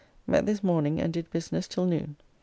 [0.25, 2.15] Met this morning and did business till noon.